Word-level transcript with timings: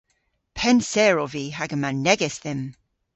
Pennser 0.57 1.15
ov 1.23 1.29
vy 1.33 1.45
hag 1.57 1.71
yma 1.75 1.91
negys 2.05 2.37
dhymm. 2.43 2.63